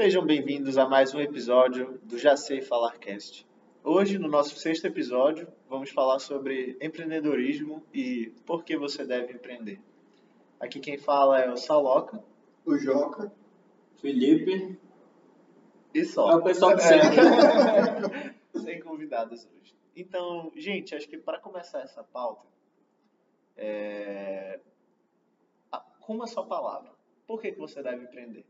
[0.00, 3.44] Sejam bem-vindos a mais um episódio do Já Sei Falar Cast.
[3.82, 9.80] Hoje, no nosso sexto episódio, vamos falar sobre empreendedorismo e por que você deve empreender.
[10.60, 12.22] Aqui quem fala é o Saloca.
[12.64, 13.32] O Joca.
[14.00, 14.78] Felipe.
[15.92, 16.30] E só.
[16.30, 17.18] É o pessoal sempre.
[17.18, 18.34] É.
[18.56, 19.74] Sem convidados hoje.
[19.96, 22.46] Então, gente, acho que para começar essa pauta,
[23.56, 24.60] é...
[25.98, 26.92] com uma só palavra,
[27.26, 28.46] por que, que você deve empreender?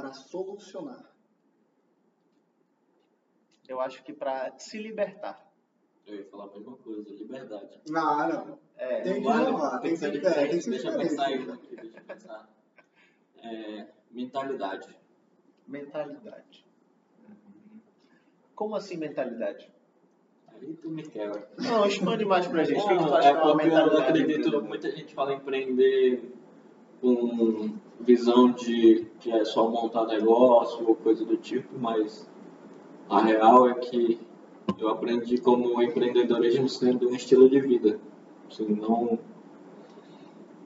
[0.00, 1.10] Para solucionar.
[3.68, 5.46] Eu acho que para se libertar.
[6.06, 7.80] Eu ia falar a mesma coisa, liberdade.
[7.88, 8.58] Não, não.
[8.76, 10.98] É, Tem que Vale, inovar, tem que ser diferente, diferente, tem que ser deixa eu
[10.98, 11.10] diferente.
[11.10, 12.48] pensar aí aqui, deixa eu pensar.
[13.42, 14.98] É, mentalidade.
[15.68, 16.66] mentalidade.
[18.54, 19.70] Como assim mentalidade?
[20.48, 21.48] Aí tu me quebra.
[21.58, 22.80] Não, expande mais pra gente.
[22.80, 24.02] O que, que tu Não, acha é que é uma porque eu mentalidade?
[24.22, 26.32] acredito, muita gente fala em empreender
[27.00, 32.28] com visão de que é só montar negócio ou coisa do tipo, mas
[33.08, 34.20] a real é que
[34.78, 38.00] eu aprendi como empreendedorismo sendo um estilo de vida.
[38.50, 39.18] Assim, não,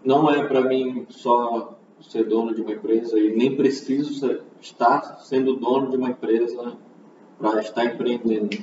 [0.04, 5.20] não é para mim só ser dono de uma empresa e nem preciso ser- estar
[5.20, 6.76] sendo dono de uma empresa
[7.38, 8.56] para estar empreendendo.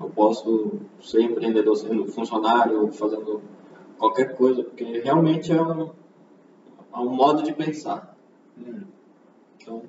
[0.00, 3.42] Eu posso ser empreendedor sendo funcionário ou fazendo
[3.98, 5.90] qualquer coisa, porque realmente é um,
[6.92, 8.16] é um modo de pensar.
[8.58, 8.82] Hum.
[9.60, 9.82] Então,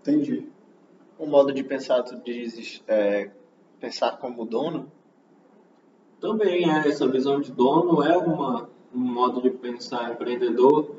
[0.00, 0.46] Entendi.
[1.18, 3.30] Um modo de pensar, tu dizes, é,
[3.78, 4.90] pensar como dono?
[6.20, 10.96] também é essa visão de dono é uma, um modo de pensar empreendedor,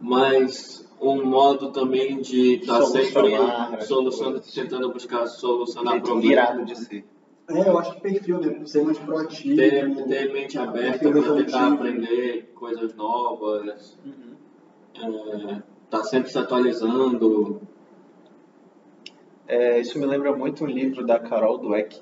[0.00, 4.54] mas um modo também de estar sempre Solucionar as solucionando, coisas.
[4.54, 6.28] tentando buscar solucionar Jeito problemas.
[6.28, 7.04] virado de ser.
[7.48, 8.64] É, eu acho que perfil, né?
[8.66, 9.56] Ser mais proativo.
[9.56, 14.31] Ter, ter mente aberta para tentar aprender coisas novas, Uhum.
[15.02, 17.60] É, tá sempre se atualizando.
[19.46, 22.00] É, isso me lembra muito um livro da Carol Dweck.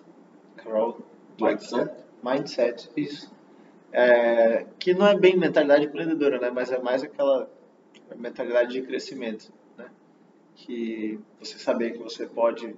[0.57, 0.99] Carol
[1.37, 1.63] Dweck.
[1.63, 2.05] Mindset.
[2.23, 3.33] Mindset, isso.
[3.93, 6.51] É, que não é bem mentalidade empreendedora, né?
[6.51, 7.51] Mas é mais aquela
[8.17, 9.91] mentalidade de crescimento, né?
[10.55, 12.77] Que você saber que você pode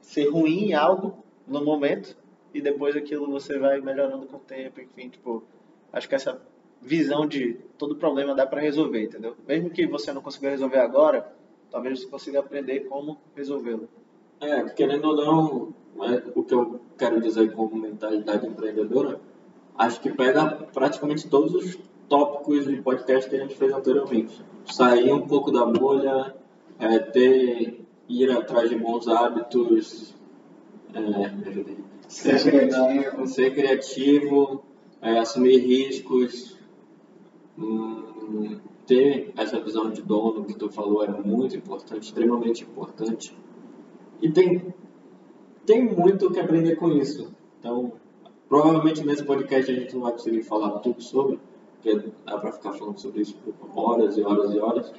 [0.00, 2.16] ser ruim em algo no momento
[2.52, 5.42] e depois aquilo você vai melhorando com o tempo, enfim, tipo,
[5.92, 6.40] acho que essa
[6.84, 9.34] visão de todo problema dá para resolver, entendeu?
[9.48, 11.32] Mesmo que você não consiga resolver agora,
[11.70, 13.88] talvez você consiga aprender como resolvê-lo.
[14.40, 15.74] É, querendo ou não,
[16.04, 19.20] é, o que eu quero dizer como mentalidade empreendedora,
[19.76, 21.78] acho que pega praticamente todos os
[22.08, 24.44] tópicos de podcast que a gente fez anteriormente.
[24.66, 26.34] Sair um pouco da bolha,
[26.78, 30.14] é, ter, ir atrás de bons hábitos,
[30.92, 31.78] é, ajudei.
[32.08, 33.26] Ser criativo.
[33.26, 34.64] ser criativo,
[35.00, 36.54] é, assumir riscos,
[37.58, 43.36] hum, ter essa visão de dono que tu falou é muito importante, extremamente importante.
[44.20, 44.74] E tem,
[45.66, 47.32] tem muito o que aprender com isso.
[47.58, 47.92] Então,
[48.48, 51.38] provavelmente nesse podcast a gente não vai conseguir falar tudo sobre,
[51.74, 54.92] porque dá pra ficar falando sobre isso por horas e horas e horas,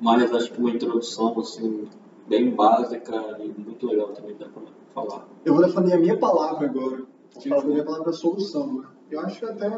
[0.00, 1.88] mas acho que uma introdução assim,
[2.28, 4.62] bem básica e muito legal também dá pra
[4.94, 5.28] falar.
[5.44, 7.02] Eu vou defender a minha palavra agora.
[7.38, 7.72] Que Por favor.
[7.72, 8.74] foi a palavra solução.
[8.74, 8.88] Né?
[9.10, 9.68] Eu acho que até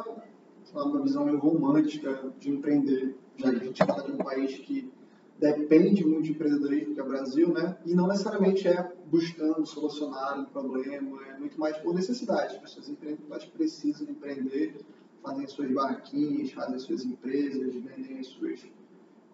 [0.75, 4.91] uma visão meio romântica de empreender, já que a gente fala de um país que
[5.39, 7.77] depende muito de empreendedorismo, que é o Brasil, né?
[7.85, 12.55] E não necessariamente é buscando solucionar um problema, é muito mais por necessidade.
[12.55, 14.77] As pessoas empreendem, elas precisam empreender,
[15.23, 18.65] fazem suas barraquinhas, fazem suas empresas, vendem as suas...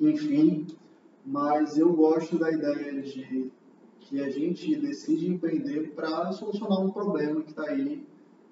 [0.01, 0.67] Enfim,
[1.27, 3.53] mas eu gosto da ideia de
[4.01, 8.07] que a gente decide empreender para solucionar um problema que está aí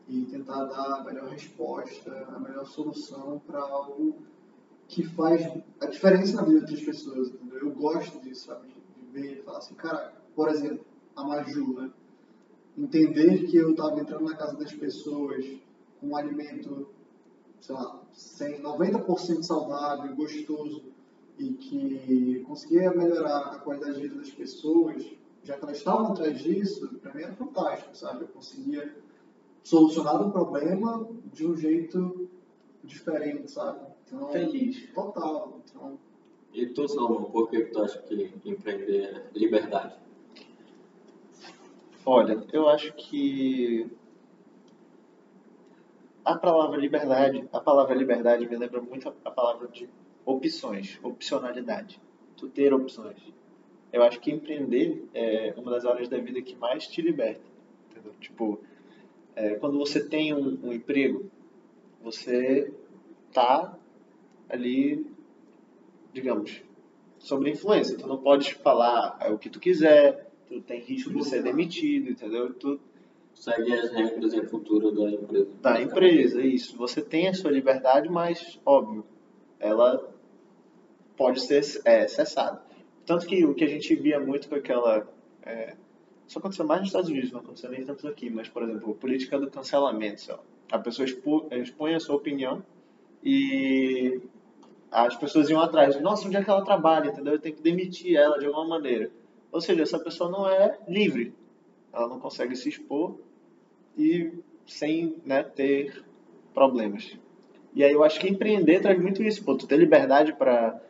[0.09, 4.17] e tentar dar a melhor resposta, a melhor solução para algo
[4.89, 5.43] que faz
[5.81, 7.59] a diferença na vida das pessoas, entendeu?
[7.59, 8.69] Eu gosto disso, sabe?
[8.69, 10.85] De ver e falar assim, cara, por exemplo,
[11.17, 11.91] a Maju, né?
[12.79, 15.45] Entender que eu estava entrando na casa das pessoas
[16.01, 16.89] com um alimento,
[17.61, 20.85] sei lá, 100, 90% saudável, gostoso,
[21.39, 25.05] e que conseguia melhorar a qualidade de vida das pessoas,
[25.43, 28.23] já que elas estavam atrás disso, para mim era fantástico, sabe?
[28.23, 28.95] Eu conseguia
[29.67, 32.31] solucionar um problema de um jeito
[32.85, 33.81] diferente, sabe?
[34.07, 34.89] Então, Feliz.
[34.95, 35.61] Total.
[35.65, 35.99] Então,
[36.53, 39.97] E tu, Salomão, por que tu acha que empreender é liberdade?
[42.05, 43.91] Olha, eu acho que
[46.25, 49.89] a palavra liberdade, a palavra liberdade me lembra muito a, a palavra de
[50.25, 52.01] opções, opcionalidade.
[52.37, 53.21] Tu ter opções.
[53.93, 57.43] Eu acho que empreender é uma das áreas da vida que mais te liberta.
[57.91, 58.15] Entendeu?
[58.21, 58.61] Tipo,
[59.37, 61.31] é, quando você tem um, um emprego,
[62.03, 62.73] você
[63.33, 63.79] tá
[64.49, 65.07] ali,
[66.13, 66.63] digamos,
[67.19, 67.99] sobre influência.
[67.99, 72.55] Tu não pode falar o que tu quiser, tu tem risco de ser demitido, entendeu?
[72.55, 72.81] Tu
[73.35, 75.49] segue as regras e a cultura da empresa.
[75.61, 76.77] Da empresa, isso.
[76.79, 79.05] Você tem a sua liberdade, mas, óbvio,
[79.61, 80.11] ela
[81.17, 82.63] pode ser é, cessada.
[83.05, 85.07] Tanto que o que a gente via muito com aquela.
[85.43, 85.77] É,
[86.27, 89.39] isso aconteceu mais nos Estados Unidos, não aconteceu nem tanto aqui, mas, por exemplo, política
[89.39, 90.21] do cancelamento.
[90.21, 90.43] Só.
[90.71, 92.65] A pessoa expõe a sua opinião
[93.23, 94.21] e
[94.91, 96.01] as pessoas iam atrás.
[96.01, 97.11] Nossa, onde é que ela trabalha?
[97.11, 97.35] Entendeu?
[97.35, 99.11] Eu tenho que demitir ela de alguma maneira.
[99.53, 101.33] Ou seja, essa pessoa não é livre.
[101.93, 103.17] Ela não consegue se expor
[103.97, 104.33] e
[104.67, 106.05] sem né, ter
[106.53, 107.17] problemas.
[107.75, 110.81] E aí eu acho que empreender traz muito isso, pô, tu ter liberdade para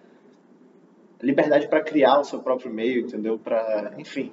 [1.20, 3.38] liberdade para criar o seu próprio meio, entendeu?
[3.38, 4.30] Para, enfim,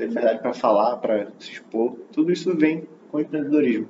[0.00, 3.88] ter liberdade para falar, para se expor, tudo isso vem com o empreendedorismo.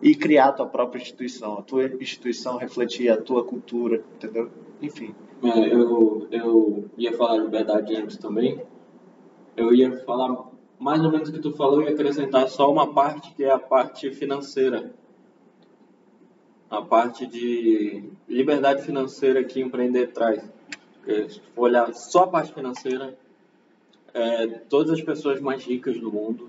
[0.00, 4.50] E criar a tua própria instituição, a tua instituição refletir a tua cultura, entendeu?
[4.80, 5.14] Enfim.
[5.42, 8.60] É, eu, eu ia falar liberdade antes também.
[9.56, 13.32] Eu ia falar mais ou menos o que tu falou e acrescentar só uma parte
[13.34, 14.92] que é a parte financeira.
[16.68, 20.42] A parte de liberdade financeira que empreender traz.
[20.94, 23.16] Porque se for olhar só a parte financeira,
[24.14, 26.48] é, todas as pessoas mais ricas do mundo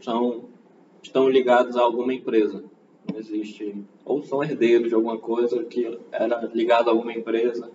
[0.00, 0.44] são,
[1.02, 2.64] estão ligadas a alguma empresa.
[3.10, 3.84] Não existe.
[4.04, 7.70] Ou são herdeiros de alguma coisa que era ligado a alguma empresa.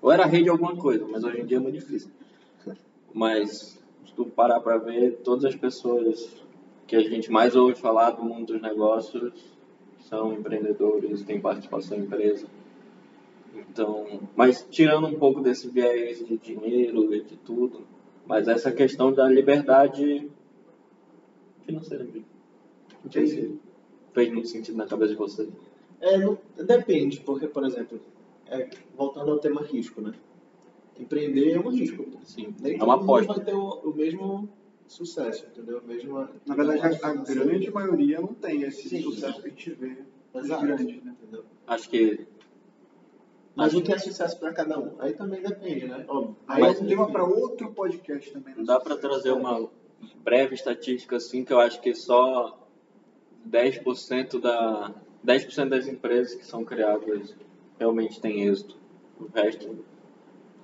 [0.00, 2.10] Ou era rei de alguma coisa, mas hoje em dia é muito difícil.
[3.12, 6.44] Mas se tu parar para ver, todas as pessoas
[6.86, 9.32] que a gente mais ouve falar do mundo dos negócios
[10.00, 12.46] são empreendedores, têm participação em empresa.
[13.56, 17.86] Então, mas tirando um pouco desse viés de dinheiro e de tudo,
[18.26, 20.28] mas essa questão da liberdade
[21.64, 22.24] financeira mesmo.
[23.04, 23.60] Não sei se
[24.12, 25.48] fez muito sentido na cabeça de vocês.
[26.00, 28.00] É, não, depende, porque, por exemplo,
[28.46, 30.12] é, voltando ao tema risco, né?
[30.98, 32.04] empreender é um risco.
[32.24, 33.34] Sim, Nem é uma aposta.
[33.34, 34.48] vai ter o, o, mesmo
[34.86, 35.82] sucesso, entendeu?
[35.86, 39.70] Mesmo, Na verdade, a, a grande maioria não tem esse Sim, sucesso que a gente
[39.72, 39.96] vê.
[40.34, 40.66] Exato.
[40.66, 41.14] Grande, né?
[41.20, 41.44] entendeu?
[41.66, 42.26] Acho que
[43.56, 44.94] mas o que é sucesso para cada um?
[44.98, 46.04] Aí também depende, né?
[46.06, 46.36] Óbvio.
[46.46, 48.54] Aí é um tema para outro podcast também.
[48.54, 48.66] Não né?
[48.66, 49.68] dá para trazer uma
[50.22, 52.58] breve estatística assim que eu acho que só
[53.50, 54.94] 10% da
[55.26, 57.34] 10% das empresas que são criadas
[57.78, 58.76] realmente têm êxito.
[59.18, 59.84] O resto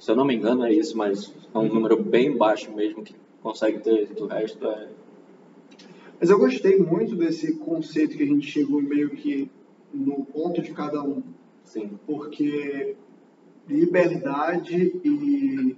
[0.03, 3.15] se eu não me engano é isso, mas é um número bem baixo mesmo que
[3.41, 4.89] consegue ter, o resto é.
[6.19, 9.49] Mas eu gostei muito desse conceito que a gente chegou meio que
[9.95, 11.23] no ponto de cada um.
[11.65, 11.99] Sim.
[12.07, 12.97] Porque
[13.69, 15.77] liberdade e.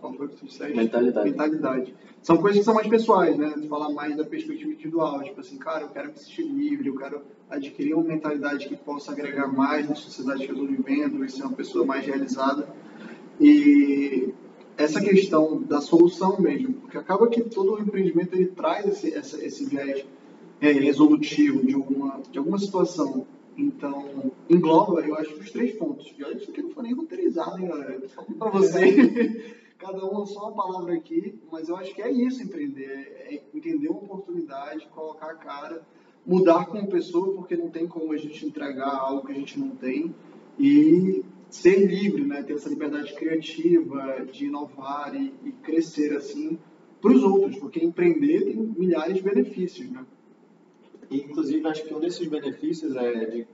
[0.00, 0.76] Qual foi que tu disseste?
[0.76, 1.30] Mentalidade.
[1.30, 1.94] Mentalidade.
[2.22, 3.52] São coisas que são mais pessoais, né?
[3.60, 5.22] Tu falar mais da perspectiva individual.
[5.22, 9.12] Tipo assim, cara, eu quero me sentir livre, eu quero adquirir uma mentalidade que possa
[9.12, 12.68] agregar mais na sociedade que eu estou vivendo e ser uma pessoa mais realizada.
[13.40, 14.32] E
[14.76, 19.44] essa questão da solução mesmo, porque acaba que todo o empreendimento ele traz esse, essa,
[19.44, 20.04] esse viés
[20.60, 23.26] é, resolutivo de alguma, de alguma situação.
[23.56, 26.12] Então, engloba, eu acho, os três pontos.
[26.16, 28.08] E olha, isso aqui não foi nem roteirizado, hein, galera?
[28.08, 29.62] Só para você.
[29.78, 33.16] Cada um só uma palavra aqui, mas eu acho que é isso empreender.
[33.28, 35.82] É entender uma oportunidade, colocar a cara,
[36.24, 39.70] mudar como pessoa, porque não tem como a gente entregar algo que a gente não
[39.70, 40.14] tem.
[40.58, 46.58] E ser livre, né, ter essa liberdade criativa de inovar e, e crescer assim
[47.00, 50.06] para os outros, porque empreender tem milhares de benefícios, né?
[51.12, 53.46] E, inclusive, acho que um desses benefícios é de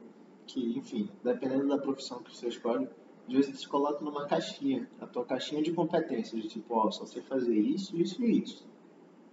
[0.47, 2.88] que, enfim, dependendo da profissão que você escolhe,
[3.27, 6.87] às vezes você se coloca numa caixinha, a tua caixinha de competências, de tipo, ó,
[6.87, 8.65] oh, só sei fazer isso, isso e isso.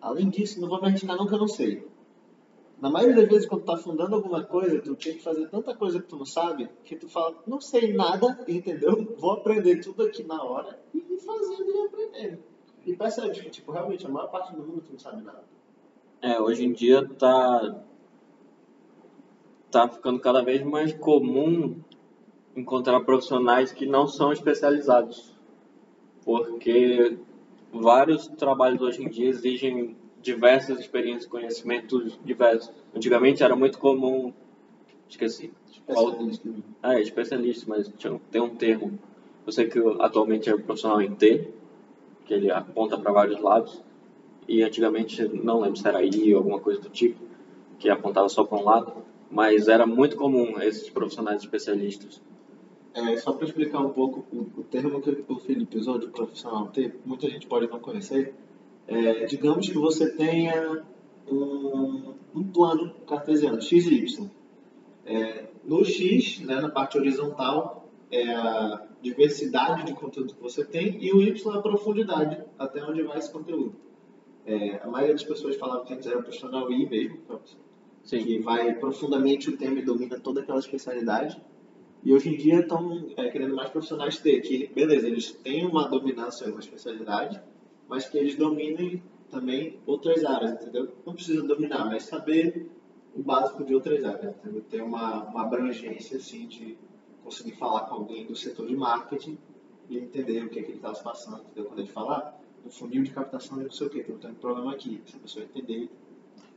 [0.02, 1.88] Além disso, não vou me arriscar nunca, não sei.
[2.82, 5.76] Na maioria das vezes, quando tu tá fundando alguma coisa, tu tem que fazer tanta
[5.76, 9.16] coisa que tu não sabe, que tu fala, não sei nada, entendeu?
[9.20, 12.40] Vou aprender tudo aqui na hora e ir fazendo e aprendendo.
[12.88, 15.44] E percebe que, tipo, realmente, a maior parte do mundo tu não sabe nada.
[16.22, 17.86] É, hoje em dia tá,
[19.76, 21.76] tá ficando cada vez mais comum
[22.56, 25.36] encontrar profissionais que não são especializados.
[26.24, 27.18] Porque
[27.74, 32.72] vários trabalhos hoje em dia exigem diversas experiências, conhecimentos diversos.
[32.96, 34.32] Antigamente era muito comum,
[35.10, 35.52] esqueci.
[35.70, 36.50] Especialista.
[36.82, 37.92] Ah, é, especialista, mas
[38.32, 38.98] tem um termo.
[39.46, 41.50] Eu sei que atualmente é profissional em T,
[42.24, 43.84] que ele aponta para vários lados.
[44.48, 47.20] E antigamente, não lembro se era I ou alguma coisa do tipo,
[47.78, 48.94] que apontava só para um lado.
[49.36, 52.22] Mas era muito comum esses profissionais especialistas.
[52.94, 56.68] É, só para explicar um pouco o, o termo que o Felipe usou de profissional
[56.68, 58.34] T, muita gente pode não conhecer
[58.88, 60.84] é, digamos que você tenha
[61.28, 64.30] um, um plano cartesiano, x e y.
[65.06, 71.04] É, no x, né, na parte horizontal, é a diversidade de conteúdo que você tem
[71.04, 73.76] e o Y é a profundidade, até onde vai esse conteúdo.
[74.46, 77.18] É, a maioria das pessoas falavam que antes era profissional I mesmo,
[78.06, 78.24] Sim.
[78.24, 81.42] que vai profundamente o tema e domina toda aquela especialidade.
[82.04, 85.88] E hoje em dia estão é, querendo mais profissionais ter, que, beleza, eles têm uma
[85.88, 87.42] dominância uma especialidade,
[87.90, 90.94] mas que eles dominem também outras áreas, entendeu?
[91.04, 92.70] Não precisa dominar, mas saber
[93.16, 94.62] o básico de outras áreas, entendeu?
[94.70, 96.78] Ter uma, uma abrangência, assim, de
[97.24, 99.38] conseguir falar com alguém do setor de marketing
[99.90, 101.66] e entender o que é que ele está se passando, entendeu?
[101.66, 102.34] Quando ele fala, ah,
[102.64, 105.20] no funil de captação de não sei o que, estou tendo problema aqui, se a
[105.20, 105.90] pessoa entender.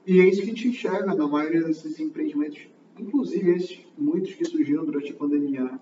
[0.09, 2.67] E é isso que a gente enxerga na maioria desses empreendimentos,
[2.99, 5.79] inclusive esses muitos que surgiram durante a pandemia,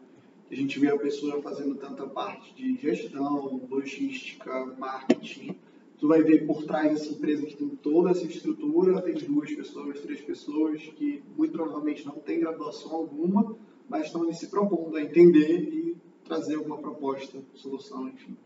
[0.51, 5.55] a gente vê a pessoa fazendo tanta parte de gestão, logística, marketing,
[5.97, 10.01] tu vai ver por trás dessa empresa que tem toda essa estrutura, tem duas pessoas,
[10.01, 13.57] três pessoas que muito provavelmente não tem graduação alguma,
[13.89, 18.37] mas estão se propondo a entender e trazer alguma proposta, solução, enfim.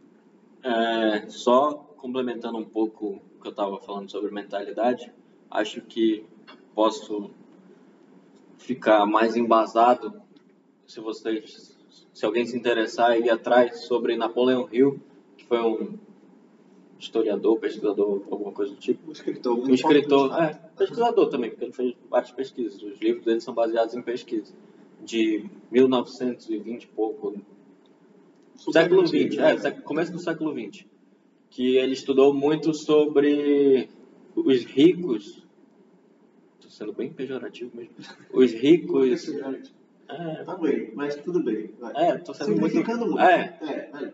[0.62, 5.10] É, só complementando um pouco o que eu estava falando sobre mentalidade,
[5.50, 6.24] acho que
[6.74, 7.30] posso
[8.58, 10.20] ficar mais embasado
[10.86, 11.78] se vocês,
[12.12, 15.00] se alguém se interessar ir atrás sobre Napoleão Hill,
[15.36, 15.98] que foi um
[16.98, 19.08] historiador, pesquisador, alguma coisa do tipo.
[19.08, 19.58] Um escritor.
[19.58, 22.82] Um escritor, é, pesquisador também, porque ele fez várias pesquisas.
[22.82, 24.52] Os livros dele são baseados em pesquisa.
[25.02, 27.34] De 1920 e pouco.
[28.56, 30.84] Super século XX, é, começo do século XX.
[31.48, 33.88] Que ele estudou muito sobre
[34.36, 35.39] os ricos.
[36.70, 37.96] Estou sendo bem pejorativo mesmo.
[38.32, 39.28] Os ricos.
[40.08, 41.74] É, tá bem, mas tudo bem.
[41.80, 41.92] Vai.
[41.96, 42.76] É, tô sendo muito.
[42.76, 43.18] muito.
[43.18, 44.12] É, é,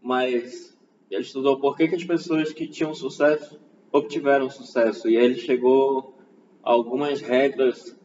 [0.00, 0.78] mas
[1.10, 5.08] ele estudou por que, que as pessoas que tinham sucesso obtiveram sucesso.
[5.08, 6.14] E ele chegou
[6.62, 7.98] a algumas regras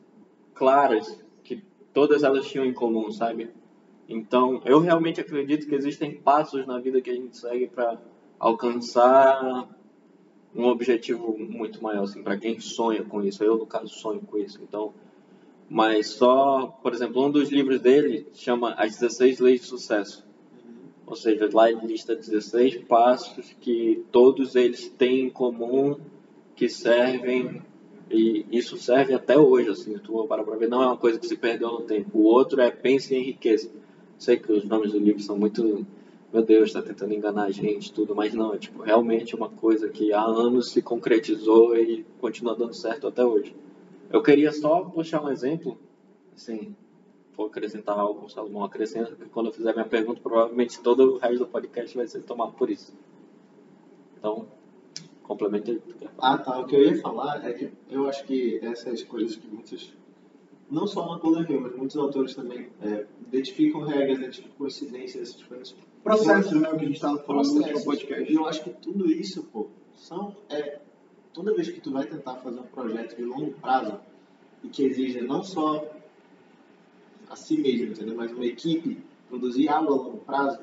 [0.55, 3.51] claras que todas elas tinham em comum, sabe?
[4.09, 8.01] Então, eu realmente acredito que existem passos na vida que a gente segue para
[8.39, 9.69] alcançar
[10.55, 13.43] um objetivo muito maior, assim, para quem sonha com isso.
[13.43, 14.59] Eu, no caso, sonho com isso.
[14.61, 14.93] Então,
[15.69, 20.25] mas só, por exemplo, um dos livros dele chama As 16 Leis de Sucesso.
[21.05, 25.97] Ou seja, lá ele lista 16 passos que todos eles têm em comum,
[26.55, 27.61] que servem,
[28.09, 31.27] e isso serve até hoje, assim, tu para pra ver, não é uma coisa que
[31.27, 32.19] se perdeu no tempo.
[32.19, 33.69] O outro é pense e enriqueça.
[34.17, 35.85] Sei que os nomes do livro são muito,
[36.33, 39.87] meu Deus, está tentando enganar a gente, tudo, mas não, é tipo, realmente uma coisa
[39.87, 43.55] que há anos se concretizou e continua dando certo até hoje.
[44.09, 45.77] Eu queria só puxar um exemplo,
[46.35, 46.75] assim,
[47.33, 51.37] for acrescentar algo, Salomão acrescenta, que quando eu fizer minha pergunta, provavelmente todo o resto
[51.39, 52.97] do podcast vai ser tomado por isso.
[54.17, 54.47] Então,
[55.21, 55.79] complementa aí.
[56.17, 56.59] Ah, tá.
[56.59, 59.93] O que eu ia falar é que eu acho que essas coisas que muitos,
[60.71, 65.75] não só na Hill, mas muitos autores também é, identificam regras, identificam coincidências, essas coisas.
[66.03, 66.69] Processo, né?
[66.69, 68.31] O que a gente estava falando no podcast.
[68.31, 70.35] E eu acho que tudo isso, pô, são.
[70.49, 70.79] É,
[71.33, 73.99] toda vez que tu vai tentar fazer um projeto de longo prazo
[74.63, 75.89] e que exige não só
[77.29, 78.15] a si mesmo, entendeu?
[78.15, 80.59] Mas uma equipe produzir algo a longo prazo,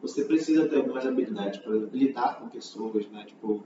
[0.00, 3.24] você precisa ter algumas habilidades para lidar com pessoas, né?
[3.24, 3.64] Tipo,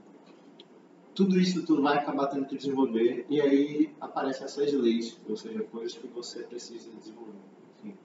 [1.13, 5.61] tudo isso tu vai acabar tendo que desenvolver e aí aparecem essas leis, ou seja,
[5.63, 7.33] coisas que você precisa desenvolver.
[7.77, 7.95] Enfim.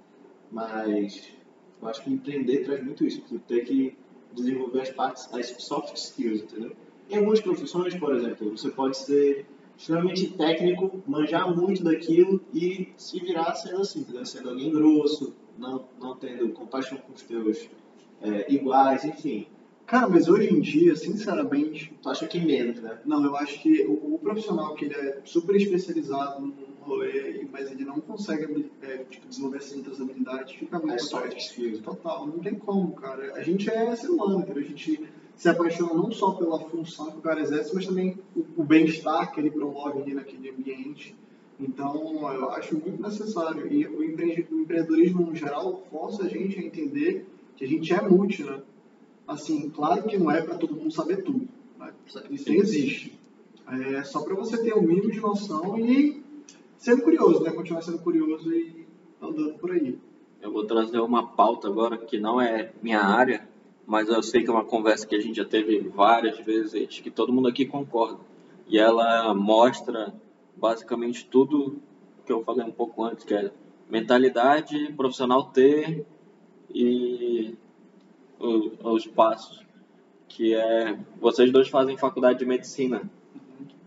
[0.50, 1.32] Mas
[1.80, 3.96] eu acho que empreender traz muito isso, tu ter que
[4.32, 6.72] desenvolver as partes, as soft skills, entendeu?
[7.08, 9.46] Em algumas profissões, por exemplo, você pode ser
[9.76, 14.24] extremamente técnico, manjar muito daquilo e se virar sendo assim, entendeu?
[14.26, 17.68] sendo alguém grosso, não, não tendo compaixão com os teus
[18.20, 19.46] é, iguais, enfim.
[19.86, 21.92] Cara, mas hoje em dia, sinceramente.
[22.00, 23.00] Tu acha que menos, né?
[23.04, 27.70] Não, eu acho que o, o profissional que ele é super especializado no rolê, mas
[27.70, 31.80] ele não consegue é, tipo, desenvolver essas outras habilidades, fica é soft skills.
[31.80, 33.34] Total, não tem como, cara.
[33.34, 34.60] A gente é ser humano, cara.
[34.60, 38.44] A gente se apaixona não só pela função que o cara exerce, mas também o,
[38.58, 41.16] o bem-estar que ele promove ali naquele ambiente.
[41.58, 43.70] Então, eu acho muito necessário.
[43.72, 47.92] E o, empre o empreendedorismo, no geral, força a gente a entender que a gente
[47.92, 48.62] é multi, né?
[49.28, 51.46] Assim, claro que não é para todo mundo saber tudo.
[51.78, 51.92] Né?
[52.30, 53.18] Isso existe.
[53.94, 56.19] É só para você ter o um mínimo de noção e
[56.80, 57.52] ser curioso, né?
[57.52, 58.86] Continuar sendo curioso e
[59.20, 59.98] andando por aí.
[60.40, 63.46] Eu vou trazer uma pauta agora que não é minha área,
[63.86, 67.10] mas eu sei que é uma conversa que a gente já teve várias vezes, que
[67.10, 68.18] todo mundo aqui concorda.
[68.66, 70.14] E ela mostra
[70.56, 71.76] basicamente tudo
[72.24, 73.52] que eu falei um pouco antes, que é
[73.90, 76.06] mentalidade profissional ter
[76.74, 77.54] e
[78.38, 79.62] os passos,
[80.28, 83.02] que é vocês dois fazem faculdade de medicina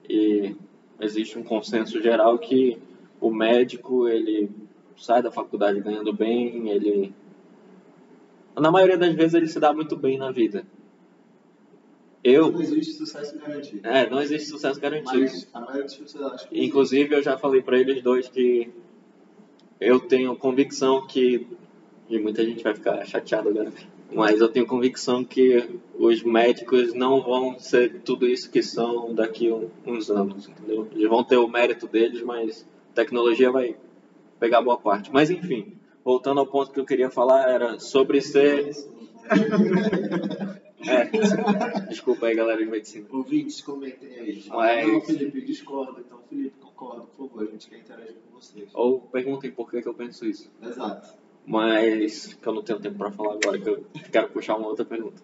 [0.07, 0.55] e
[0.99, 2.77] existe um consenso geral que
[3.19, 4.49] o médico ele
[4.97, 7.13] sai da faculdade ganhando bem, ele
[8.55, 10.65] na maioria das vezes ele se dá muito bem na vida.
[12.23, 13.85] Eu, Não existe sucesso garantido.
[13.85, 15.19] é, não existe sucesso garantido.
[15.19, 18.69] Mas a maioria das pessoas acha que Inclusive, eu já falei para eles dois que
[19.79, 21.45] eu tenho convicção que.
[22.09, 23.73] E muita gente vai ficar chateada agora.
[24.11, 29.49] Mas eu tenho convicção que os médicos não vão ser tudo isso que são daqui
[29.49, 30.87] a uns anos, entendeu?
[30.91, 33.75] Eles vão ter o mérito deles, mas a tecnologia vai
[34.39, 35.11] pegar boa parte.
[35.11, 38.71] Mas enfim, voltando ao ponto que eu queria falar, era sobre ser.
[40.85, 41.05] É,
[41.87, 43.05] desculpa aí, galera de medicina.
[43.09, 44.43] Ouvintes, comentem aí.
[44.49, 46.01] Mas- Não, Felipe, discorda.
[46.05, 47.47] Então, Felipe, concordo, por favor.
[47.47, 48.69] A gente quer interagir com vocês.
[48.73, 50.51] Ou perguntem por que, que eu penso isso.
[50.61, 51.07] Exato.
[51.45, 54.85] Mas que eu não tenho tempo para falar agora, que eu quero puxar uma outra
[54.85, 55.21] pergunta.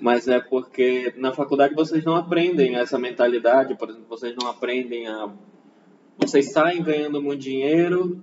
[0.00, 5.06] Mas é porque na faculdade vocês não aprendem essa mentalidade, por exemplo, vocês não aprendem
[5.06, 5.30] a.
[6.16, 8.22] Vocês saem ganhando muito dinheiro,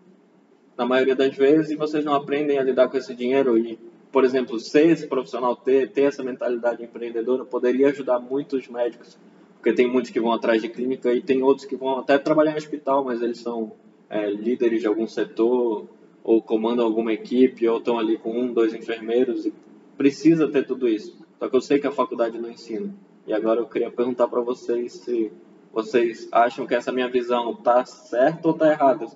[0.77, 3.57] na maioria das vezes, e vocês não aprendem a lidar com esse dinheiro.
[3.57, 3.79] E,
[4.11, 9.17] por exemplo, ser esse profissional, ter, ter essa mentalidade empreendedora, poderia ajudar muitos médicos,
[9.55, 12.53] porque tem muitos que vão atrás de clínica e tem outros que vão até trabalhar
[12.53, 13.73] em hospital, mas eles são
[14.09, 15.87] é, líderes de algum setor
[16.25, 19.53] ou comandam alguma equipe, ou estão ali com um, dois enfermeiros, e
[19.95, 21.15] precisa ter tudo isso.
[21.37, 22.91] Só que eu sei que a faculdade não ensina.
[23.27, 25.31] E agora eu queria perguntar para vocês se
[25.71, 29.07] vocês acham que essa minha visão está certa ou está errada.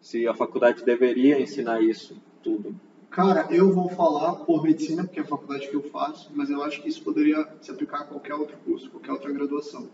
[0.00, 2.74] Se a faculdade deveria ensinar isso tudo.
[3.08, 6.62] Cara, eu vou falar por medicina, porque é a faculdade que eu faço, mas eu
[6.62, 9.88] acho que isso poderia se aplicar a qualquer outro curso, qualquer outra graduação.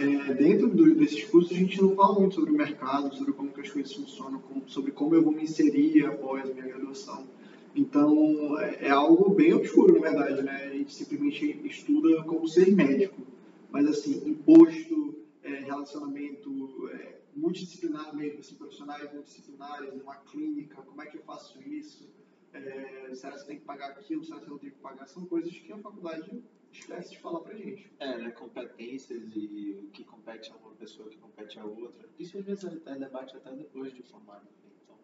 [0.00, 3.52] É, dentro do- desses cursos, a gente não fala muito sobre o mercado, sobre como
[3.52, 7.26] que as coisas funcionam, sobre como eu vou me inserir após a minha graduação.
[7.74, 10.64] Então, é, é algo bem obscuro, na verdade, né?
[10.64, 13.22] A gente simplesmente estuda como ser médico.
[13.70, 21.06] Mas, assim, imposto, é, relacionamento é, multidisciplinar mesmo, assim, profissionais multidisciplinares, numa clínica, como é
[21.06, 22.08] que eu faço isso?
[22.52, 24.24] É, será que você tem que pagar aquilo?
[24.24, 25.06] Será que você não tem que pagar?
[25.06, 27.92] São coisas que a faculdade esquece de falar pra gente.
[27.98, 32.08] É, né, competências e o que compete a uma pessoa, o que compete a outra.
[32.18, 34.46] Isso às vezes é debate até depois de formado.
[34.82, 34.96] Então.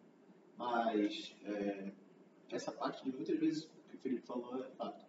[0.57, 1.91] Mas é,
[2.51, 5.05] essa parte de muitas vezes o que o Felipe falou é fato.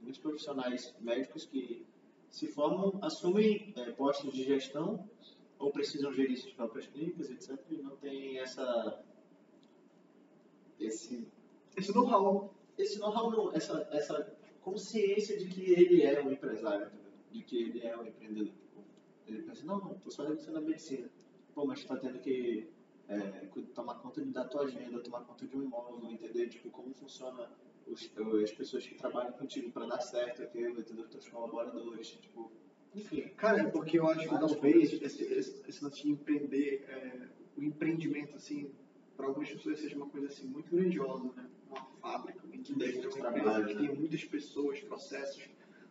[0.00, 1.86] Muitos profissionais médicos que
[2.30, 5.08] se formam assumem é, postos de gestão
[5.58, 7.58] ou precisam gerir suas próprias clínicas, etc.
[7.70, 9.04] E não tem essa
[10.80, 11.26] esse
[11.76, 12.52] Esse know-how.
[12.76, 16.90] esse know-how não, essa, essa consciência de que ele é um empresário,
[17.30, 18.54] de que ele é um empreendedor.
[19.26, 21.08] Ele pensa, não, não, tô só você na medicina.
[21.54, 22.68] Pô, mas tu tá tendo que
[23.08, 23.20] é,
[23.74, 27.50] tomar conta da tua agenda, tomar conta de um imóvel, entender tipo, como funciona
[27.86, 28.10] os,
[28.42, 32.50] as pessoas que trabalham contigo para dar certo aquilo, entender os teus colaboradores, tipo,
[32.94, 33.28] enfim.
[33.36, 37.62] Cara, é porque eu acho que talvez esse, esse, esse lance de empreender, é, o
[37.62, 38.70] empreendimento, assim,
[39.16, 41.48] para algumas pessoas seja uma coisa assim muito grandiosa, né?
[41.70, 42.31] Uma fábrica,
[43.18, 45.42] trabalho, que tem muitas pessoas, processos.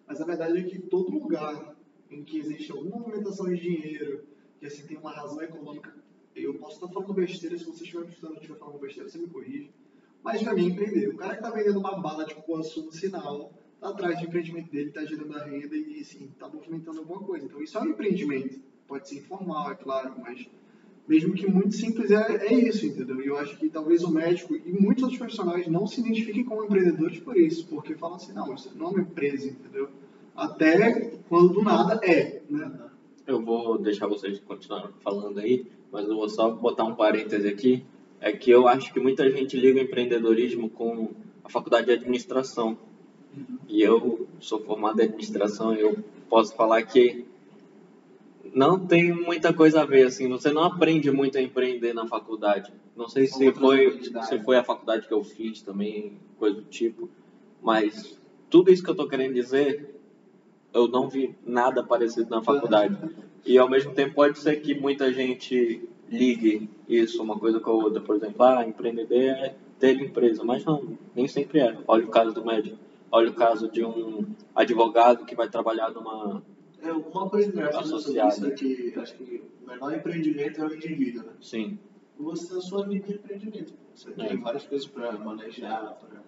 [0.07, 1.75] Mas a verdade é que todo lugar
[2.09, 4.25] em que existe alguma movimentação de dinheiro,
[4.59, 5.93] que assim tem uma razão econômica,
[6.35, 9.17] eu posso estar falando besteira, se você estiver me escutando e estiver falando besteira, você
[9.17, 9.71] me corrige.
[10.23, 11.09] Mas pra mim, empreender.
[11.09, 14.71] O cara que tá vendendo uma bala de cupuaçu no sinal, tá atrás do empreendimento
[14.71, 17.45] dele, tá gerando a renda e, assim, tá movimentando alguma coisa.
[17.45, 18.61] Então, isso é um empreendimento.
[18.87, 20.47] Pode ser informal, é claro, mas
[21.07, 23.21] mesmo que muito simples, é, é isso, entendeu?
[23.21, 26.63] E eu acho que talvez o médico e muitos outros profissionais não se identifiquem como
[26.63, 29.89] empreendedores por isso, porque falam assim, não, isso não é uma empresa, entendeu?
[30.35, 32.71] Até quando do nada é, né?
[33.27, 37.83] Eu vou deixar vocês continuar falando aí, mas eu vou só botar um parêntese aqui.
[38.19, 41.09] É que eu acho que muita gente liga o empreendedorismo com
[41.43, 42.77] a faculdade de administração.
[43.67, 45.97] E eu sou formado em administração e eu
[46.29, 47.25] posso falar que
[48.53, 52.71] não tem muita coisa a ver, assim, você não aprende muito a empreender na faculdade.
[52.95, 57.09] Não sei se foi, se foi a faculdade que eu fiz também, coisa do tipo,
[57.61, 59.95] mas tudo isso que eu tô querendo dizer,
[60.73, 62.97] eu não vi nada parecido na faculdade.
[63.45, 67.73] E ao mesmo tempo pode ser que muita gente ligue isso uma coisa com a
[67.73, 71.77] outra, por exemplo, ah, empreender é ter empresa, mas não, nem sempre é.
[71.87, 72.77] Olha o caso do médico,
[73.11, 76.43] olha o caso de um advogado que vai trabalhar numa
[76.81, 80.73] É, uma coisa engraçada sobre isso é que acho que o menor empreendimento é o
[80.75, 81.33] indivíduo, né?
[81.41, 81.79] sim,
[82.17, 83.73] Você, a sua vida é empreendimento.
[83.95, 84.13] Você É.
[84.27, 86.21] tem várias coisas para manejar, para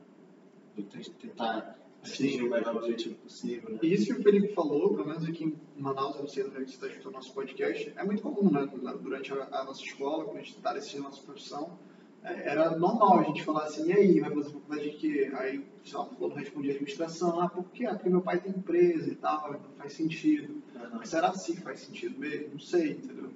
[1.20, 3.80] tentar atingir o melhor objetivo possível, né?
[3.82, 6.62] E isso que o Felipe falou, pelo menos aqui em Manaus, onde é que você
[6.63, 8.68] está escutando nosso podcast, é muito comum, né?
[9.02, 11.93] Durante a, a nossa escola, quando a gente está decidindo a nossa profissão, é,
[12.24, 15.32] era normal a gente falar assim, e aí, vai fazer faculdade de quê?
[15.36, 17.86] Aí, sei lá, quando respondia administração, ah, por quê?
[17.86, 20.62] Ah, porque meu pai tem empresa e tal, não faz sentido.
[20.76, 20.92] Aham.
[21.00, 22.54] Mas será assim que faz sentido mesmo?
[22.54, 23.30] Não sei, entendeu?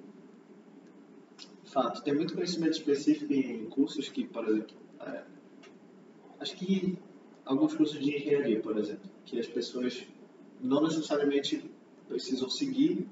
[1.66, 5.24] Fato, tem muito conhecimento específico em cursos que, por exemplo, é,
[6.40, 6.98] acho que
[7.46, 10.08] alguns cursos de engenharia, por exemplo, que as pessoas
[10.62, 11.70] não necessariamente
[12.08, 13.06] precisam seguir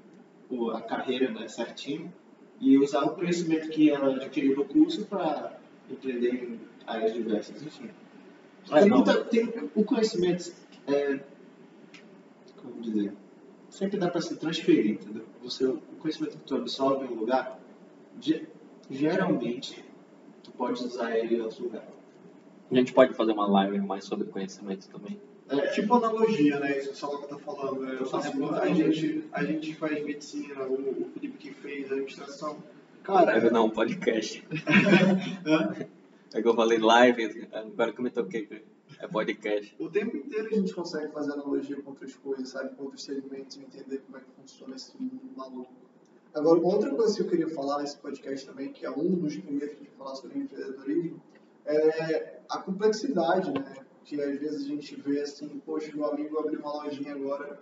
[0.72, 2.12] a carreira né, certinho
[2.60, 5.55] e usar o conhecimento que ela adquiriu no curso para
[5.90, 7.90] empreender em áreas diversas, enfim.
[8.70, 10.52] É, tem muita, tem, o conhecimento,
[10.86, 11.20] é,
[12.56, 13.12] como dizer,
[13.70, 15.24] sempre dá para se transferir, entendeu?
[15.42, 17.60] Você, o conhecimento que tu absorve em um lugar,
[18.90, 19.84] geralmente,
[20.42, 21.86] tu pode usar ele em outro lugar.
[22.70, 25.20] A gente pode fazer uma live mais sobre conhecimento também.
[25.48, 26.76] É tipo analogia, né?
[26.78, 27.86] Isso que o Salva tá falando.
[27.86, 32.56] Eu faço, a, gente, a gente faz medicina, o, o Felipe que fez a administração.
[33.06, 33.38] Cara.
[33.38, 34.44] Eu não, podcast.
[36.34, 38.64] é que eu falei live, agora que eu me toquei.
[38.98, 39.76] É podcast.
[39.78, 42.74] O tempo inteiro a gente consegue fazer analogia com outras coisas, sabe?
[42.74, 45.72] Com outros segmentos, entender como é que funciona esse mundo maluco.
[46.34, 49.78] Agora, outra coisa que eu queria falar nesse podcast também, que é um dos primeiros
[49.78, 51.22] que falar sobre empreendedorismo,
[51.64, 53.76] é a complexidade, né?
[54.04, 57.60] Que às vezes a gente vê assim, poxa, meu amigo abriu uma lojinha agora,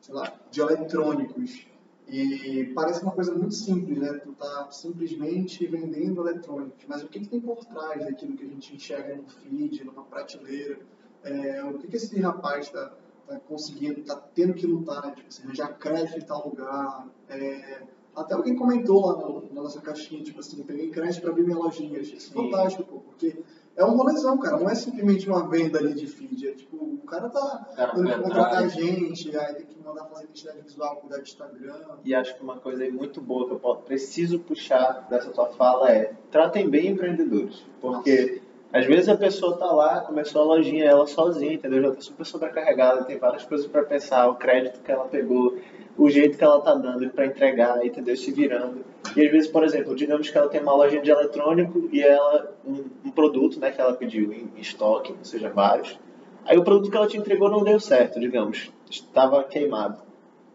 [0.00, 1.69] sei lá, de eletrônicos.
[2.10, 4.12] E parece uma coisa muito simples, né?
[4.14, 8.48] Tu tá simplesmente vendendo eletrônicos, mas o que, que tem por trás daquilo que a
[8.48, 10.80] gente enxerga no feed, numa prateleira?
[11.22, 12.92] É, o que, que esse rapaz está
[13.28, 15.14] tá conseguindo, está tendo que lutar, né?
[15.14, 17.08] Tipo assim, arranjar crédito em tal lugar.
[17.28, 17.82] É,
[18.16, 21.58] até alguém comentou lá no, na nossa caixinha, tipo assim, peguei crédito para abrir minha
[21.58, 22.00] lojinha.
[22.00, 23.36] Achei isso fantástico, pô, porque
[23.80, 24.58] é um rolezão, cara.
[24.58, 26.48] Não é simplesmente uma venda ali de feed.
[26.48, 30.60] É tipo, o cara tá tendo que contratar gente, aí tem que mandar fazer identidade
[30.60, 31.80] visual, cuidar de Instagram.
[32.04, 35.90] E acho que uma coisa aí muito boa que eu preciso puxar dessa tua fala
[35.90, 37.64] é tratem bem empreendedores.
[37.80, 38.78] Porque Nossa.
[38.78, 41.82] às vezes a pessoa tá lá, começou a lojinha ela sozinha, entendeu?
[41.82, 45.56] Já tá super sobrecarregada, tem várias coisas para pensar, o crédito que ela pegou
[46.00, 48.16] o jeito que ela está dando para entregar, entendeu?
[48.16, 48.82] Se virando.
[49.14, 52.54] E às vezes, por exemplo, digamos que ela tem uma loja de eletrônico e ela
[52.66, 55.98] um, um produto, né, que ela pediu em, em estoque, ou seja, vários.
[56.46, 60.00] Aí o produto que ela te entregou não deu certo, digamos, estava queimado.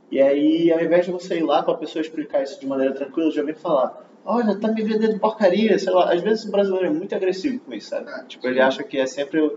[0.10, 2.96] E aí, ao invés de você ir lá para a pessoa explicar isso de maneira
[2.96, 6.12] tranquila, já vem falar: Olha, tá me vendendo porcaria, sei lá.
[6.12, 8.10] Às vezes o brasileiro é muito agressivo com isso, sabe?
[8.10, 9.48] É, tipo, ele acha que é sempre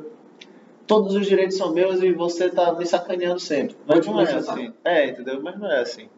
[0.88, 3.76] todos os direitos são meus e você tá me sacaneando sempre.
[3.86, 4.72] Mas não é assim.
[4.82, 5.40] É, entendeu?
[5.40, 6.08] Mas não é assim.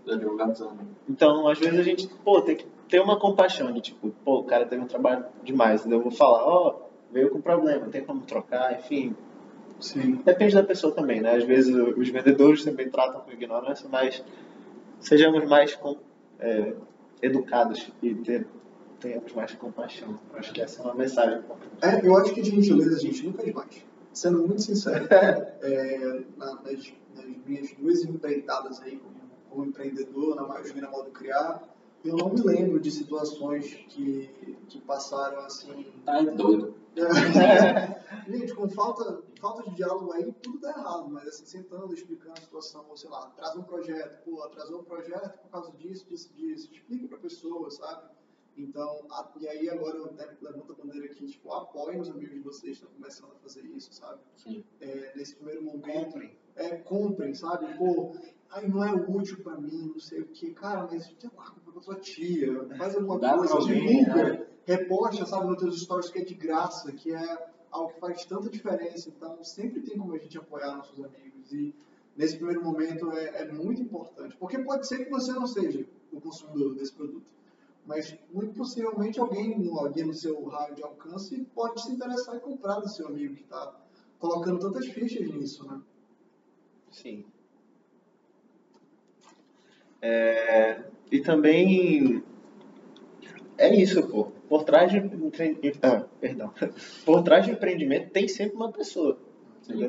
[1.08, 4.44] Então, às vezes a gente, pô, tem que ter uma compaixão de tipo, pô, o
[4.44, 5.98] cara teve um trabalho demais, entendeu?
[5.98, 9.14] Eu vou falar, ó, oh, veio com problema, tem como trocar, enfim.
[9.80, 10.20] Sim.
[10.24, 11.34] Depende da pessoa também, né?
[11.34, 14.22] Às vezes os vendedores também tratam com ignorância, mas
[15.00, 15.96] sejamos mais com,
[16.38, 16.74] é,
[17.20, 18.46] educados e ter,
[19.00, 20.16] tenhamos mais compaixão.
[20.34, 21.40] Acho que essa é uma mensagem.
[21.82, 26.24] É, eu acho que de gentileza a gente nunca é demais sendo muito sincero, é,
[26.36, 26.92] nas, nas,
[27.46, 31.68] minhas duas empreitadas aí como, como, empreendedor, na maioria na modo criar,
[32.04, 34.30] eu não me lembro de situações que,
[34.68, 35.86] que passaram assim.
[36.04, 36.74] Tá doido.
[36.96, 42.34] É, gente, com falta, falta de diálogo aí, tudo dá errado, mas assim, sentando, explicando
[42.38, 46.06] a situação, ou sei lá, atrasa um projeto, pô, atrasou um projeto por causa disso,
[46.08, 48.08] disso, disso, explica pra pessoa, sabe?
[48.56, 52.34] Então, a, e aí agora eu até levanto a bandeira aqui, tipo, apoiem os amigos
[52.34, 54.20] de vocês que estão começando a fazer isso, sabe?
[54.36, 54.64] Sim.
[54.80, 56.12] É, nesse primeiro momento.
[56.12, 56.36] Comprem.
[56.56, 57.74] É, comprem, sabe?
[57.78, 58.12] Pô,
[58.50, 60.52] aí não é útil pra mim, não sei o que.
[60.52, 64.46] Cara, mas sei lá, compra pra tua tia, faz alguma Dá coisa, divulga, né?
[64.66, 68.50] reposta, sabe, nos teus stories que é de graça, que é algo que faz tanta
[68.50, 69.08] diferença.
[69.08, 71.52] Então, sempre tem como a gente apoiar nossos amigos.
[71.52, 71.74] E
[72.16, 74.36] nesse primeiro momento é, é muito importante.
[74.36, 77.39] Porque pode ser que você não seja o consumidor desse produto
[77.90, 82.78] mas muito possivelmente alguém, alguém no seu raio de alcance pode se interessar em comprar
[82.78, 83.74] do seu amigo que está
[84.20, 85.80] colocando tantas fichas nisso, né?
[86.92, 87.24] Sim.
[90.00, 92.22] É, e também
[93.58, 94.26] é isso, pô.
[94.48, 95.00] Por trás de
[95.82, 96.54] ah, perdão.
[97.04, 99.18] Por trás de empreendimento tem sempre uma pessoa.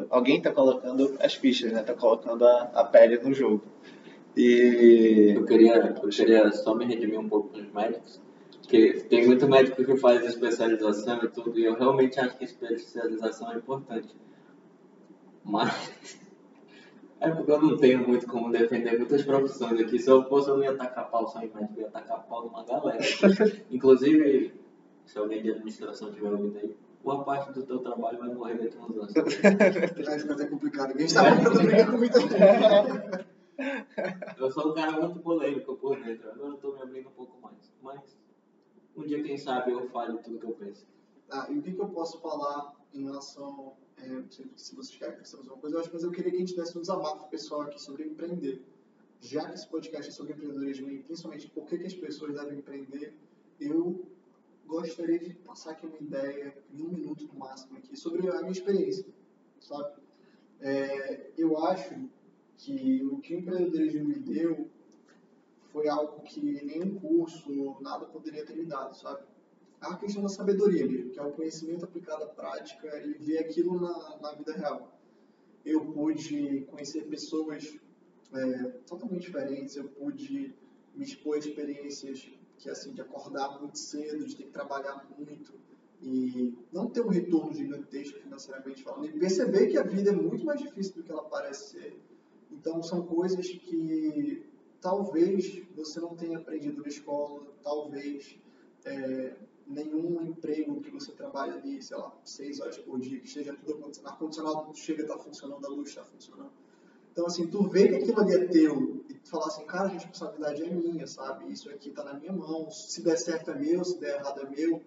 [0.09, 1.83] Alguém está colocando as fichas, né?
[1.83, 3.63] Tá colocando a, a pele no jogo.
[4.35, 8.21] E eu queria, eu queria só me redimir um pouco com os médicos,
[8.63, 13.51] que tem muito médico que faz especialização e tudo, e eu realmente acho que especialização
[13.51, 14.15] é importante.
[15.43, 15.93] Mas
[17.19, 19.99] é porque eu não tenho muito como defender muitas profissões aqui.
[19.99, 22.45] Se eu fosse, eu não ia tacar pau só em médico, eu ia tacar pau
[22.45, 22.99] numa galera.
[23.69, 24.53] Inclusive,
[25.05, 28.79] se alguém de administração estiver ouvindo aí, boa parte do teu trabalho vai morrer dentro
[28.79, 29.13] de uns anos.
[30.27, 30.89] Mas é complicado.
[30.89, 33.40] Ninguém está brigar com muita gente.
[34.37, 36.29] Eu sou um cara muito polêmico por dentro.
[36.31, 37.71] Agora eu estou me abrindo um pouco mais.
[37.81, 38.17] Mas
[38.95, 40.85] um dia, quem sabe, eu falo tudo que eu penso.
[41.29, 43.73] Ah, e o que, que eu posso falar em relação.
[43.97, 44.23] É,
[44.55, 46.75] se vocês querem acrescentar alguma coisa, eu acho, mas eu queria que a gente desse
[46.75, 48.63] um desabafo pessoal aqui sobre empreender.
[49.19, 52.57] Já que esse podcast é sobre empreendedorismo e principalmente por que, que as pessoas devem
[52.57, 53.13] empreender,
[53.59, 54.03] eu
[54.65, 58.51] gostaria de passar aqui uma ideia, em um minuto no máximo, aqui, sobre a minha
[58.51, 59.05] experiência.
[59.59, 60.01] sabe?
[60.59, 61.93] É, eu acho
[62.61, 64.69] que o que o empreendedorismo me deu
[65.71, 69.23] foi algo que nenhum curso, nada poderia ter me dado, sabe?
[69.79, 73.79] A questão da sabedoria mesmo, que é o conhecimento aplicado à prática e ver aquilo
[73.79, 74.95] na, na vida real.
[75.65, 77.79] Eu pude conhecer pessoas
[78.31, 80.53] é, totalmente diferentes, eu pude
[80.93, 85.51] me expor a experiências que assim de acordar muito cedo, de ter que trabalhar muito
[85.99, 90.45] e não ter um retorno gigantesco financeiramente falando e perceber que a vida é muito
[90.45, 92.10] mais difícil do que ela parece ser.
[92.51, 94.45] Então são coisas que
[94.81, 98.37] talvez você não tenha aprendido na escola, talvez
[98.85, 99.35] é,
[99.67, 103.91] nenhum emprego que você trabalhe ali, sei lá, seis horas por dia, que esteja tudo
[104.03, 106.51] ar-condicionado chega a estar tá funcionando, a luz está funcionando.
[107.11, 109.91] Então, assim, tu vê que aquilo ali é teu e tu falar assim, cara, a
[109.91, 111.51] responsabilidade é minha, sabe?
[111.51, 114.49] Isso aqui está na minha mão, se der certo é meu, se der errado é
[114.49, 114.81] meu.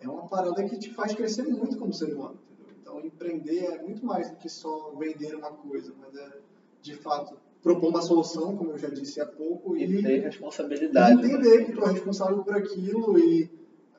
[0.00, 2.74] É uma parada que te faz crescer muito como ser humano, entendeu?
[2.80, 6.38] Então, empreender é muito mais do que só vender uma coisa, mas é,
[6.82, 9.76] de fato, propor uma solução, como eu já disse há pouco.
[9.76, 11.22] E, e ter responsabilidade.
[11.22, 11.64] E entender né?
[11.64, 13.50] que tu é responsável por aquilo e,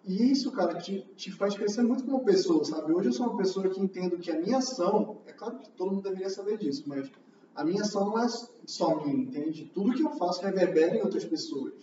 [0.05, 2.91] e isso, cara, te, te faz crescer muito como pessoa, sabe?
[2.91, 5.91] Hoje eu sou uma pessoa que entendo que a minha ação, é claro que todo
[5.91, 7.11] mundo deveria saber disso, mas
[7.55, 8.27] a minha ação não é
[8.65, 9.69] só minha, entende?
[9.73, 11.73] Tudo que eu faço reverbera em outras pessoas.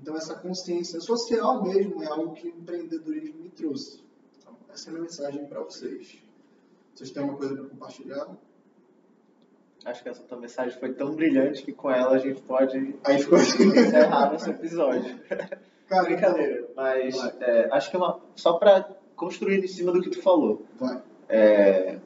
[0.00, 4.04] Então essa consciência social mesmo é algo que o empreendedorismo me trouxe.
[4.38, 6.22] Então, essa é a minha mensagem para vocês.
[6.94, 8.38] Vocês têm alguma coisa para compartilhar?
[9.84, 13.18] Acho que essa tua mensagem foi tão brilhante que com ela a gente pode Aí
[13.18, 13.68] ficou assim.
[13.68, 15.18] encerrar nosso episódio.
[15.88, 18.86] Cara, Brincadeira, mas é, acho que é uma, só para
[19.16, 20.66] construir em cima do que tu falou.
[20.78, 21.00] Vai.
[21.28, 21.98] É,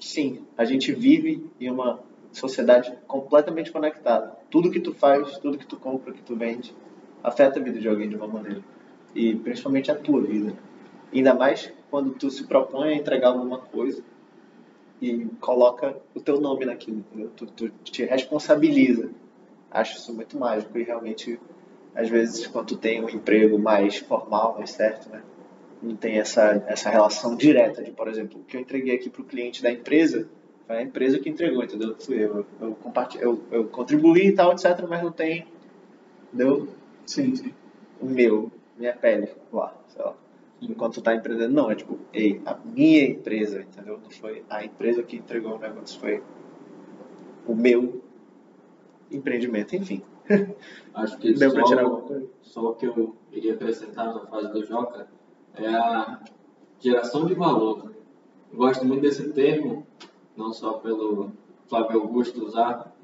[0.00, 2.00] sim, a gente vive em uma
[2.32, 4.36] sociedade completamente conectada.
[4.50, 6.74] Tudo que tu faz, tudo que tu compra, que tu vende,
[7.22, 8.62] afeta a vida de alguém de uma maneira.
[9.14, 10.54] E principalmente a tua vida.
[11.12, 14.02] Ainda mais quando tu se propõe a entregar alguma coisa
[15.02, 17.30] e coloca o teu nome naquilo, entendeu?
[17.36, 19.10] Tu, tu te responsabiliza.
[19.68, 21.40] Acho isso muito mágico e realmente,
[21.92, 25.20] às vezes, quando tu tem um emprego mais formal, mais certo, né?
[25.82, 29.22] Não tem essa, essa relação direta de, por exemplo, o que eu entreguei aqui para
[29.22, 30.28] o cliente da empresa,
[30.68, 31.96] foi a empresa que entregou, entendeu?
[31.98, 32.46] Fui eu.
[32.60, 32.76] Eu,
[33.20, 35.44] eu, eu contribuí e tal, etc., mas não tem,
[36.32, 36.68] entendeu?
[37.04, 37.52] Sim, sim.
[38.00, 40.14] O meu, minha pele lá, sei lá
[40.62, 41.52] enquanto tu tá empreendendo.
[41.52, 43.98] Não, é tipo, ei, a minha empresa, entendeu?
[44.02, 46.22] Não foi a empresa que entregou o negócio, foi
[47.46, 48.02] o meu
[49.10, 50.02] empreendimento, enfim.
[50.94, 51.84] Acho que Deu só, tirar
[52.42, 55.08] só o que eu iria acrescentar na fase do Joca
[55.54, 56.20] é a
[56.78, 57.92] geração de valor.
[58.50, 59.86] Eu gosto muito desse termo,
[60.36, 61.32] não só pelo
[61.66, 62.94] Flávio Augusto usar,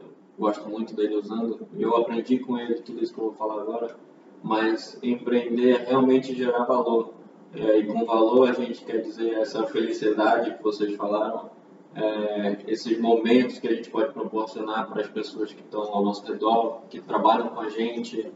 [0.00, 3.62] eu gosto muito dele usando, eu aprendi com ele tudo isso que eu vou falar
[3.62, 3.96] agora
[4.42, 7.14] mas empreender é realmente gerar valor.
[7.52, 11.50] É, e com valor a gente quer dizer essa felicidade que vocês falaram,
[11.94, 16.24] é, esses momentos que a gente pode proporcionar para as pessoas que estão ao nosso
[16.24, 18.30] redor, que trabalham com a gente,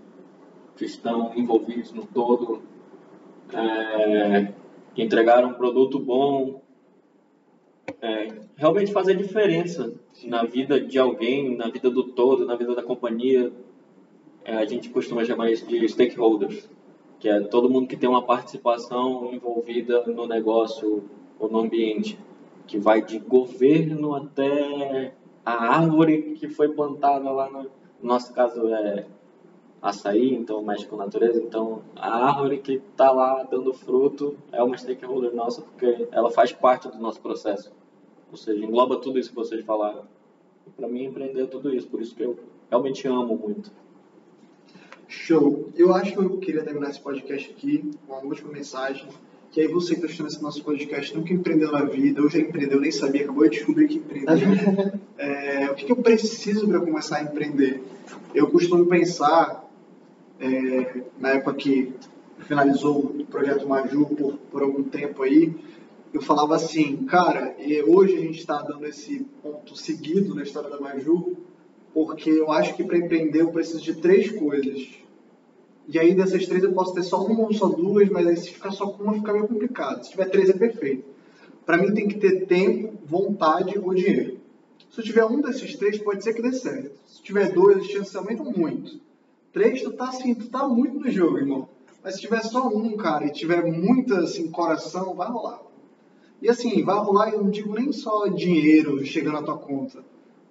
[0.76, 2.62] que estão envolvidos no todo,
[3.52, 4.52] é,
[4.94, 6.60] que entregaram um produto bom,
[8.02, 12.82] é, realmente fazer diferença na vida de alguém, na vida do todo, na vida da
[12.82, 13.52] companhia,
[14.44, 16.68] a gente costuma chamar isso de stakeholders,
[17.18, 21.04] que é todo mundo que tem uma participação envolvida no negócio
[21.38, 22.18] ou no ambiente,
[22.66, 27.68] que vai de governo até a árvore que foi plantada lá no, no
[28.02, 29.06] nosso caso é
[29.80, 34.78] açaí, então mexe com natureza, então a árvore que está lá dando fruto é uma
[34.78, 37.70] stakeholder nossa porque ela faz parte do nosso processo,
[38.30, 40.02] ou seja, engloba tudo isso que vocês falaram.
[40.74, 42.38] Para mim empreender é tudo isso, por isso que eu
[42.70, 43.70] realmente amo muito.
[45.14, 45.70] Show.
[45.76, 49.08] Eu acho que eu queria terminar esse podcast aqui com uma última mensagem.
[49.50, 52.40] Que aí você que está assistindo esse nosso podcast nunca empreendeu na vida, ou já
[52.40, 54.34] empreendeu, nem sabia, acabou de descobrir que empreendeu.
[55.16, 57.80] é, o que, que, eu preciso para começar a empreender?
[58.34, 59.70] Eu costumo pensar,
[60.40, 61.92] é, na época que
[62.40, 65.54] finalizou o projeto Maju por, por algum tempo aí,
[66.12, 70.80] eu falava assim, cara, hoje a gente está dando esse ponto seguido na história da
[70.80, 71.36] Maju,
[71.92, 75.03] porque eu acho que para empreender eu preciso de três coisas.
[75.88, 78.50] E aí dessas três eu posso ter só uma ou só duas, mas aí se
[78.50, 80.02] ficar só com uma fica meio complicado.
[80.02, 81.04] Se tiver três é perfeito.
[81.66, 84.38] Para mim tem que ter tempo, vontade ou dinheiro.
[84.90, 86.92] Se eu tiver um desses três, pode ser que dê certo.
[87.06, 89.00] Se tiver dois, as chances aumentam muito.
[89.52, 91.68] Três, tu tá assim, tu tá muito no jogo, irmão.
[92.02, 95.62] Mas se tiver só um, cara, e tiver muita assim, coração, vai rolar.
[96.40, 100.04] E assim, vai rolar, eu não digo nem só dinheiro chegando na tua conta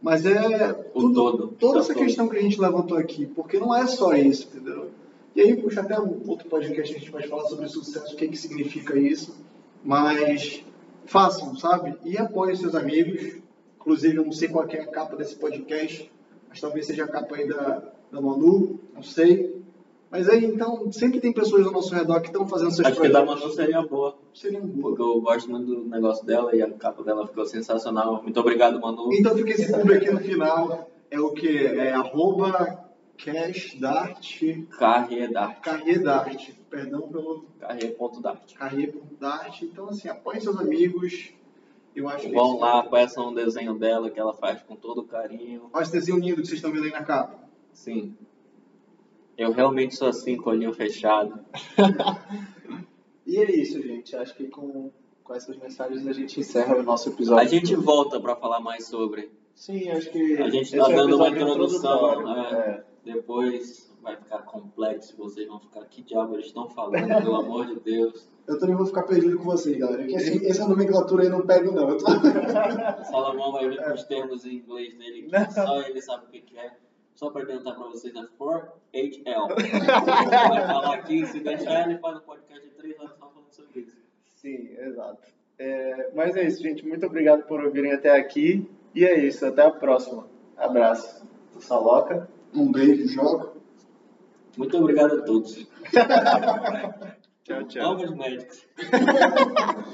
[0.04, 2.04] mas é tudo, todo, toda essa todo.
[2.04, 4.90] questão que a gente levantou aqui, porque não é só isso, entendeu?
[5.36, 8.28] E aí, puxa, até um outro podcast a gente pode falar sobre sucesso, o que,
[8.28, 9.36] que significa isso.
[9.84, 10.64] Mas
[11.06, 11.96] façam, sabe?
[12.06, 13.42] E apoiem seus amigos.
[13.78, 16.10] Inclusive, eu não sei qual é a capa desse podcast,
[16.48, 19.62] mas talvez seja a capa aí da, da Manu, não sei.
[20.10, 23.10] Mas aí, então, sempre tem pessoas ao nosso redor que estão fazendo seus Acho que
[23.10, 23.42] da projetos.
[23.44, 24.16] Manu seria boa.
[24.34, 24.96] Seria um boa.
[24.96, 28.22] Porque eu gosto muito do negócio dela e a capa dela ficou sensacional.
[28.22, 29.12] Muito obrigado, Manu.
[29.12, 30.88] Então fica esse público aqui no final.
[31.10, 31.66] É o que?
[31.66, 32.83] É arroba
[33.24, 34.42] cashdart,
[34.78, 35.62] Carredart.
[35.62, 36.50] carriedart.
[36.70, 38.54] Perdão pelo Carre.dart.
[38.56, 39.62] carrier.dart.
[39.62, 41.32] Então, assim, apoiem seus amigos.
[41.96, 45.70] Eu acho que Vão lá, peçam um desenho dela que ela faz com todo carinho.
[45.72, 47.40] Olha esse desenho lindo que vocês estão vendo aí na capa.
[47.72, 48.16] Sim.
[49.38, 51.40] Eu realmente sou assim, com o olhinho fechado.
[53.26, 54.16] E é isso, gente.
[54.16, 54.92] Acho que com,
[55.24, 57.42] com essas mensagens a gente encerra o nosso episódio.
[57.42, 59.32] A gente volta pra falar mais sobre.
[59.56, 60.38] Sim, acho que.
[60.42, 62.84] A gente esse tá é dando uma introdução, né?
[63.04, 67.80] Depois vai ficar complexo, vocês vão ficar, que diabo eles estão falando, pelo amor de
[67.80, 68.28] Deus.
[68.46, 70.06] Eu também vou ficar perdido com vocês, galera.
[70.06, 71.90] Que assim, essa nomenclatura aí não pega, não.
[71.90, 72.06] Eu tô...
[73.10, 76.42] Salomão vai vir com os termos em inglês dele, que só ele sabe o que,
[76.42, 76.76] que é.
[77.16, 79.48] Só para adiantar para vocês, é 4HL.
[80.50, 83.80] vai falar aqui, se deixar, ele faz um podcast de 3 horas só falando sobre
[83.82, 83.98] isso.
[84.36, 85.22] Sim, exato.
[85.58, 86.86] É, mas é isso, gente.
[86.86, 88.70] Muito obrigado por ouvirem até aqui.
[88.94, 89.46] E é isso.
[89.46, 90.28] Até a próxima.
[90.58, 91.26] Abraço.
[91.60, 92.28] Saloca.
[92.56, 93.54] Um beijo, joga.
[94.58, 95.66] Muito obrigado a todos.
[97.44, 97.98] Tchau, tchau.
[97.98, 98.66] Vamos, médicos.